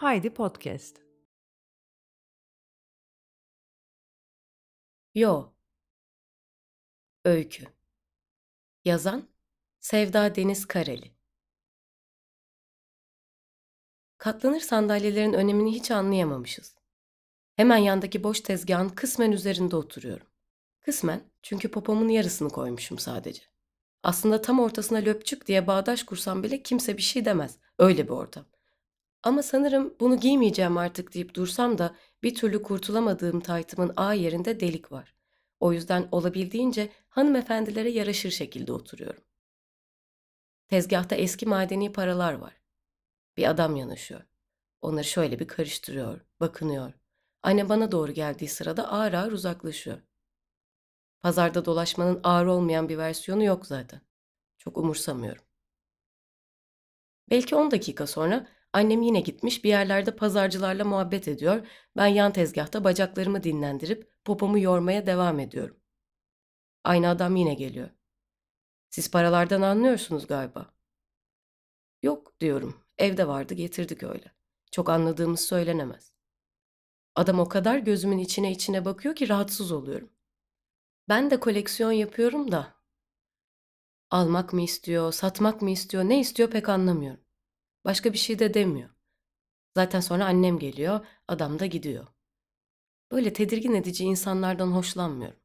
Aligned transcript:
Haydi 0.00 0.30
Podcast. 0.34 0.96
Yo. 5.14 5.52
Öykü. 7.24 7.64
Yazan 8.84 9.28
Sevda 9.80 10.34
Deniz 10.34 10.66
Kareli. 10.66 11.10
Katlanır 14.18 14.60
sandalyelerin 14.60 15.32
önemini 15.32 15.74
hiç 15.74 15.90
anlayamamışız. 15.90 16.76
Hemen 17.56 17.76
yandaki 17.76 18.24
boş 18.24 18.40
tezgahın 18.40 18.88
kısmen 18.88 19.32
üzerinde 19.32 19.76
oturuyorum. 19.76 20.26
Kısmen 20.80 21.22
çünkü 21.42 21.70
popomun 21.70 22.08
yarısını 22.08 22.48
koymuşum 22.48 22.98
sadece. 22.98 23.42
Aslında 24.02 24.42
tam 24.42 24.60
ortasına 24.60 24.98
löpçük 24.98 25.46
diye 25.46 25.66
bağdaş 25.66 26.02
kursam 26.02 26.42
bile 26.42 26.62
kimse 26.62 26.96
bir 26.96 27.02
şey 27.02 27.24
demez. 27.24 27.58
Öyle 27.78 28.04
bir 28.04 28.12
ortam. 28.12 28.46
Ama 29.22 29.42
sanırım 29.42 29.94
bunu 30.00 30.20
giymeyeceğim 30.20 30.78
artık 30.78 31.14
deyip 31.14 31.34
dursam 31.34 31.78
da 31.78 31.96
bir 32.22 32.34
türlü 32.34 32.62
kurtulamadığım 32.62 33.40
taytımın 33.40 33.92
A 33.96 34.14
yerinde 34.14 34.60
delik 34.60 34.92
var. 34.92 35.14
O 35.60 35.72
yüzden 35.72 36.08
olabildiğince 36.12 36.92
hanımefendilere 37.08 37.90
yaraşır 37.90 38.30
şekilde 38.30 38.72
oturuyorum. 38.72 39.22
Tezgahta 40.68 41.16
eski 41.16 41.46
madeni 41.46 41.92
paralar 41.92 42.32
var. 42.32 42.60
Bir 43.36 43.50
adam 43.50 43.76
yanaşıyor. 43.76 44.22
Onları 44.80 45.04
şöyle 45.04 45.38
bir 45.38 45.48
karıştırıyor, 45.48 46.20
bakınıyor. 46.40 46.92
Anne 47.42 47.68
bana 47.68 47.92
doğru 47.92 48.12
geldiği 48.12 48.48
sırada 48.48 48.88
ağır 48.92 49.12
ağır 49.12 49.32
uzaklaşıyor. 49.32 49.98
Pazarda 51.22 51.64
dolaşmanın 51.64 52.20
ağır 52.24 52.46
olmayan 52.46 52.88
bir 52.88 52.98
versiyonu 52.98 53.44
yok 53.44 53.66
zaten. 53.66 54.00
Çok 54.58 54.78
umursamıyorum. 54.78 55.42
Belki 57.30 57.56
10 57.56 57.70
dakika 57.70 58.06
sonra 58.06 58.46
annem 58.72 59.02
yine 59.02 59.20
gitmiş 59.20 59.64
bir 59.64 59.68
yerlerde 59.68 60.16
pazarcılarla 60.16 60.84
muhabbet 60.84 61.28
ediyor. 61.28 61.66
Ben 61.96 62.06
yan 62.06 62.32
tezgahta 62.32 62.84
bacaklarımı 62.84 63.42
dinlendirip 63.42 64.12
popomu 64.24 64.58
yormaya 64.58 65.06
devam 65.06 65.40
ediyorum. 65.40 65.76
Aynı 66.84 67.08
adam 67.08 67.36
yine 67.36 67.54
geliyor. 67.54 67.90
Siz 68.90 69.10
paralardan 69.10 69.62
anlıyorsunuz 69.62 70.26
galiba. 70.26 70.74
Yok 72.02 72.40
diyorum. 72.40 72.80
Evde 72.98 73.28
vardı 73.28 73.54
getirdik 73.54 74.02
öyle. 74.02 74.32
Çok 74.72 74.88
anladığımız 74.88 75.40
söylenemez. 75.40 76.12
Adam 77.14 77.40
o 77.40 77.48
kadar 77.48 77.78
gözümün 77.78 78.18
içine 78.18 78.52
içine 78.52 78.84
bakıyor 78.84 79.14
ki 79.14 79.28
rahatsız 79.28 79.72
oluyorum. 79.72 80.10
Ben 81.08 81.30
de 81.30 81.40
koleksiyon 81.40 81.92
yapıyorum 81.92 82.52
da. 82.52 82.74
Almak 84.10 84.52
mı 84.52 84.62
istiyor, 84.62 85.12
satmak 85.12 85.62
mı 85.62 85.70
istiyor, 85.70 86.04
ne 86.04 86.20
istiyor 86.20 86.50
pek 86.50 86.68
anlamıyorum. 86.68 87.24
Başka 87.84 88.12
bir 88.12 88.18
şey 88.18 88.38
de 88.38 88.54
demiyor. 88.54 88.90
Zaten 89.76 90.00
sonra 90.00 90.26
annem 90.26 90.58
geliyor, 90.58 91.06
adam 91.28 91.58
da 91.58 91.66
gidiyor. 91.66 92.06
Böyle 93.12 93.32
tedirgin 93.32 93.74
edici 93.74 94.04
insanlardan 94.04 94.72
hoşlanmıyorum. 94.72 95.40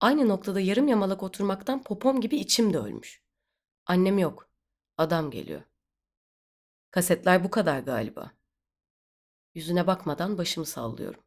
Aynı 0.00 0.28
noktada 0.28 0.60
yarım 0.60 0.88
yamalak 0.88 1.22
oturmaktan 1.22 1.82
popom 1.82 2.20
gibi 2.20 2.36
içim 2.36 2.72
de 2.72 2.78
ölmüş. 2.78 3.22
Annem 3.86 4.18
yok. 4.18 4.50
Adam 4.98 5.30
geliyor. 5.30 5.62
Kasetler 6.90 7.44
bu 7.44 7.50
kadar 7.50 7.80
galiba. 7.80 8.32
Yüzüne 9.54 9.86
bakmadan 9.86 10.38
başımı 10.38 10.66
sallıyorum. 10.66 11.20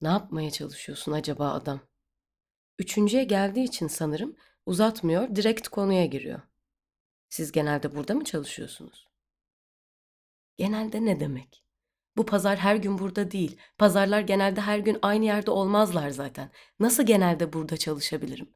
Ne 0.00 0.08
yapmaya 0.08 0.50
çalışıyorsun 0.50 1.12
acaba 1.12 1.52
adam? 1.52 1.80
Üçüncüye 2.78 3.24
geldiği 3.24 3.64
için 3.64 3.86
sanırım 3.88 4.36
uzatmıyor, 4.66 5.36
direkt 5.36 5.68
konuya 5.68 6.06
giriyor. 6.06 6.40
Siz 7.30 7.52
genelde 7.52 7.94
burada 7.94 8.14
mı 8.14 8.24
çalışıyorsunuz? 8.24 9.08
Genelde 10.56 11.04
ne 11.04 11.20
demek? 11.20 11.64
Bu 12.16 12.26
pazar 12.26 12.58
her 12.58 12.76
gün 12.76 12.98
burada 12.98 13.30
değil. 13.30 13.56
Pazarlar 13.78 14.20
genelde 14.20 14.60
her 14.60 14.78
gün 14.78 14.98
aynı 15.02 15.24
yerde 15.24 15.50
olmazlar 15.50 16.10
zaten. 16.10 16.50
Nasıl 16.80 17.06
genelde 17.06 17.52
burada 17.52 17.76
çalışabilirim? 17.76 18.54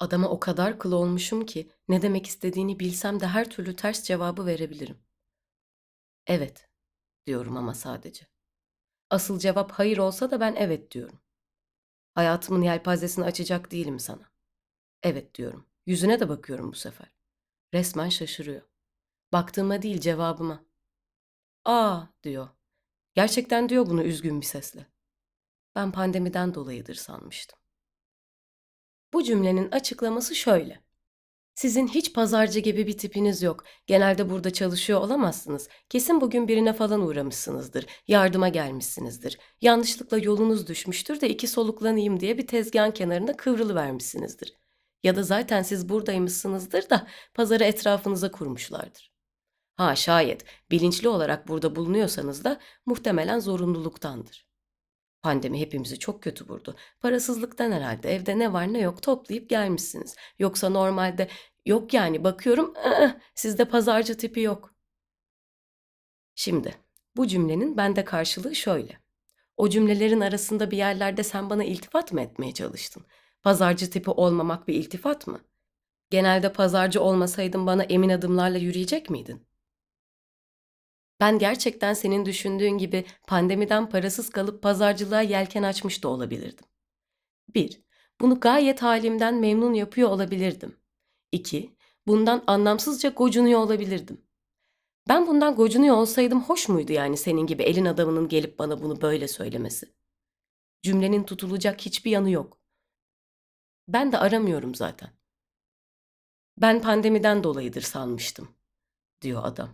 Adama 0.00 0.28
o 0.28 0.40
kadar 0.40 0.78
kıl 0.78 0.92
olmuşum 0.92 1.46
ki 1.46 1.70
ne 1.88 2.02
demek 2.02 2.26
istediğini 2.26 2.80
bilsem 2.80 3.20
de 3.20 3.26
her 3.26 3.50
türlü 3.50 3.76
ters 3.76 4.02
cevabı 4.04 4.46
verebilirim. 4.46 4.98
Evet 6.26 6.68
diyorum 7.26 7.56
ama 7.56 7.74
sadece. 7.74 8.26
Asıl 9.10 9.38
cevap 9.38 9.72
hayır 9.72 9.98
olsa 9.98 10.30
da 10.30 10.40
ben 10.40 10.54
evet 10.58 10.90
diyorum. 10.92 11.20
Hayatımın 12.14 12.62
yelpazesini 12.62 13.24
açacak 13.24 13.70
değilim 13.72 13.98
sana. 13.98 14.30
Evet 15.02 15.34
diyorum. 15.34 15.66
Yüzüne 15.86 16.20
de 16.20 16.28
bakıyorum 16.28 16.72
bu 16.72 16.76
sefer. 16.76 17.08
Resmen 17.74 18.08
şaşırıyor. 18.08 18.62
Baktığıma 19.32 19.82
değil 19.82 20.00
cevabıma. 20.00 20.64
Aa 21.64 22.02
diyor. 22.22 22.48
Gerçekten 23.14 23.68
diyor 23.68 23.86
bunu 23.86 24.02
üzgün 24.02 24.40
bir 24.40 24.46
sesle. 24.46 24.86
Ben 25.76 25.92
pandemiden 25.92 26.54
dolayıdır 26.54 26.94
sanmıştım. 26.94 27.58
Bu 29.12 29.22
cümlenin 29.22 29.70
açıklaması 29.70 30.34
şöyle. 30.34 30.82
Sizin 31.54 31.88
hiç 31.88 32.12
pazarcı 32.12 32.60
gibi 32.60 32.86
bir 32.86 32.98
tipiniz 32.98 33.42
yok. 33.42 33.64
Genelde 33.86 34.30
burada 34.30 34.52
çalışıyor 34.52 35.00
olamazsınız. 35.00 35.68
Kesin 35.88 36.20
bugün 36.20 36.48
birine 36.48 36.72
falan 36.72 37.00
uğramışsınızdır. 37.00 37.86
Yardıma 38.08 38.48
gelmişsinizdir. 38.48 39.38
Yanlışlıkla 39.60 40.18
yolunuz 40.18 40.66
düşmüştür 40.66 41.20
de 41.20 41.28
iki 41.28 41.48
soluklanayım 41.48 42.20
diye 42.20 42.38
bir 42.38 42.46
tezgahın 42.46 42.90
kenarında 42.90 43.36
kıvrılıvermişsinizdir. 43.36 44.61
Ya 45.02 45.16
da 45.16 45.22
zaten 45.22 45.62
siz 45.62 45.88
buradaymışsınızdır 45.88 46.90
da 46.90 47.06
pazarı 47.34 47.64
etrafınıza 47.64 48.30
kurmuşlardır. 48.30 49.12
Ha 49.76 49.96
şayet 49.96 50.44
bilinçli 50.70 51.08
olarak 51.08 51.48
burada 51.48 51.76
bulunuyorsanız 51.76 52.44
da 52.44 52.60
muhtemelen 52.86 53.38
zorunluluktandır. 53.40 54.46
Pandemi 55.22 55.60
hepimizi 55.60 55.98
çok 55.98 56.22
kötü 56.22 56.48
vurdu. 56.48 56.76
Parasızlıktan 57.00 57.72
herhalde 57.72 58.14
evde 58.14 58.38
ne 58.38 58.52
var 58.52 58.72
ne 58.72 58.80
yok 58.80 59.02
toplayıp 59.02 59.50
gelmişsiniz. 59.50 60.16
Yoksa 60.38 60.68
normalde 60.68 61.28
yok 61.66 61.94
yani 61.94 62.24
bakıyorum 62.24 62.74
ıı, 62.86 63.20
sizde 63.34 63.64
pazarcı 63.64 64.16
tipi 64.16 64.40
yok. 64.40 64.74
Şimdi 66.34 66.74
bu 67.16 67.26
cümlenin 67.26 67.76
bende 67.76 68.04
karşılığı 68.04 68.54
şöyle. 68.54 69.00
O 69.56 69.68
cümlelerin 69.68 70.20
arasında 70.20 70.70
bir 70.70 70.76
yerlerde 70.76 71.22
sen 71.22 71.50
bana 71.50 71.64
iltifat 71.64 72.12
mı 72.12 72.20
etmeye 72.20 72.54
çalıştın? 72.54 73.06
Pazarcı 73.42 73.90
tipi 73.90 74.10
olmamak 74.10 74.68
bir 74.68 74.74
iltifat 74.74 75.26
mı? 75.26 75.40
Genelde 76.10 76.52
pazarcı 76.52 77.00
olmasaydın 77.02 77.66
bana 77.66 77.82
emin 77.82 78.08
adımlarla 78.08 78.58
yürüyecek 78.58 79.10
miydin? 79.10 79.46
Ben 81.20 81.38
gerçekten 81.38 81.94
senin 81.94 82.26
düşündüğün 82.26 82.78
gibi 82.78 83.04
pandemiden 83.26 83.88
parasız 83.88 84.30
kalıp 84.30 84.62
pazarcılığa 84.62 85.22
yelken 85.22 85.62
açmış 85.62 86.02
da 86.02 86.08
olabilirdim. 86.08 86.66
1. 87.54 87.82
Bunu 88.20 88.40
gayet 88.40 88.82
halimden 88.82 89.34
memnun 89.34 89.74
yapıyor 89.74 90.08
olabilirdim. 90.08 90.76
2. 91.32 91.76
Bundan 92.06 92.44
anlamsızca 92.46 93.08
gocunuyor 93.08 93.60
olabilirdim. 93.60 94.24
Ben 95.08 95.26
bundan 95.26 95.54
gocunuyor 95.54 95.96
olsaydım 95.96 96.42
hoş 96.42 96.68
muydu 96.68 96.92
yani 96.92 97.16
senin 97.16 97.46
gibi 97.46 97.62
elin 97.62 97.84
adamının 97.84 98.28
gelip 98.28 98.58
bana 98.58 98.82
bunu 98.82 99.00
böyle 99.02 99.28
söylemesi? 99.28 99.94
Cümlenin 100.82 101.24
tutulacak 101.24 101.80
hiçbir 101.80 102.10
yanı 102.10 102.30
yok. 102.30 102.61
Ben 103.88 104.12
de 104.12 104.18
aramıyorum 104.18 104.74
zaten. 104.74 105.10
Ben 106.56 106.82
pandemiden 106.82 107.44
dolayıdır 107.44 107.80
sanmıştım, 107.80 108.48
diyor 109.22 109.40
adam. 109.44 109.70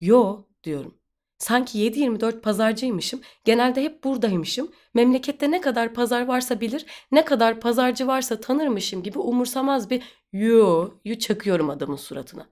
Yo, 0.00 0.44
diyorum. 0.64 0.98
Sanki 1.38 1.78
7-24 1.78 2.40
pazarcıymışım, 2.42 3.20
genelde 3.44 3.82
hep 3.82 4.04
buradaymışım, 4.04 4.72
memlekette 4.94 5.50
ne 5.50 5.60
kadar 5.60 5.94
pazar 5.94 6.26
varsa 6.26 6.60
bilir, 6.60 6.86
ne 7.12 7.24
kadar 7.24 7.60
pazarcı 7.60 8.06
varsa 8.06 8.40
tanırmışım 8.40 9.02
gibi 9.02 9.18
umursamaz 9.18 9.90
bir 9.90 10.02
yo 10.32 10.90
yu 11.04 11.18
çakıyorum 11.18 11.70
adamın 11.70 11.96
suratına. 11.96 12.46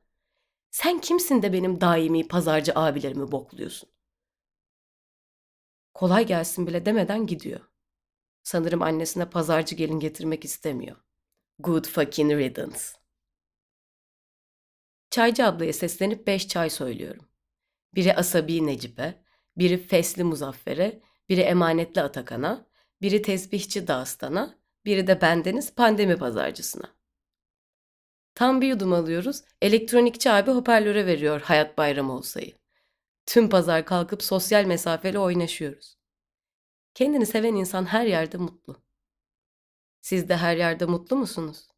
Sen 0.71 1.01
kimsin 1.01 1.43
de 1.43 1.53
benim 1.53 1.81
daimi 1.81 2.29
pazarcı 2.29 2.73
abilerimi 2.75 3.33
bokluyorsun? 3.33 3.89
Kolay 5.95 6.27
gelsin 6.27 6.67
bile 6.67 6.87
demeden 6.87 7.27
gidiyor. 7.27 7.61
Sanırım 8.47 8.83
annesine 8.83 9.31
pazarcı 9.31 9.75
gelin 9.75 10.01
getirmek 10.01 10.45
istemiyor. 10.45 10.97
Good 11.59 11.85
fucking 11.85 12.33
riddance. 12.33 12.79
Çaycı 15.11 15.47
ablaya 15.47 15.73
seslenip 15.73 16.27
beş 16.27 16.49
çay 16.49 16.71
söylüyorum. 16.71 17.29
Biri 17.95 18.15
Asabi 18.15 18.67
Necip'e, 18.67 19.25
biri 19.57 19.79
Fesli 19.79 20.25
Muzaffer'e, 20.25 21.03
biri 21.29 21.41
Emanetli 21.41 22.03
Atakan'a, 22.03 22.67
biri 23.03 23.23
Tesbihçi 23.23 23.87
Dağıstan'a, 23.87 24.59
biri 24.85 25.07
de 25.07 25.21
bendeniz 25.21 25.75
pandemi 25.75 26.17
pazarcısına. 26.17 26.95
Tam 28.35 28.61
bir 28.61 28.69
yudum 28.69 28.93
alıyoruz, 28.93 29.43
elektronikçi 29.63 30.31
abi 30.31 30.51
hoparlöre 30.51 31.07
veriyor 31.07 31.41
Hayat 31.41 31.79
Bayramı 31.79 32.13
olsayı. 32.13 32.53
Tüm 33.27 33.49
pazar 33.49 33.85
kalkıp 33.87 34.23
sosyal 34.23 34.65
mesafeli 34.65 35.19
oynaşıyoruz. 35.19 35.97
Kendini 36.97 37.27
seven 37.27 37.55
insan 37.55 37.85
her 37.85 38.07
yerde 38.07 38.39
mutlu. 38.39 38.77
Siz 40.01 40.29
de 40.29 40.37
her 40.37 40.57
yerde 40.57 40.87
mutlu 40.87 41.17
musunuz? 41.17 41.69